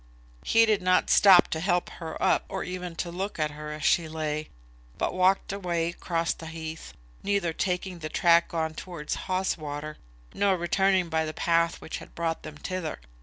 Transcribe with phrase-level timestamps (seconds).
[0.43, 3.83] He did not stop to help her up, or even to look at her as
[3.83, 4.49] she lay,
[4.97, 9.97] but walked away across the heath, neither taking the track on towards Haweswater,
[10.33, 12.97] nor returning by the path which had brought them thither.